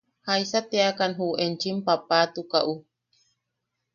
¿Jaisa 0.27 0.59
teakan 0.69 1.11
ju 1.17 1.27
enchim 1.45 1.77
paapatukaʼu? 1.85 2.73